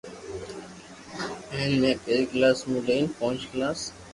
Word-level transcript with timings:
ھين 1.51 1.71
۾ 1.83 1.91
پيرو 2.07 2.25
ڪلاس 2.33 2.57
مون 2.69 2.81
لئين 2.87 3.05
پونچ 3.17 3.39
ڪلاس 3.53 3.79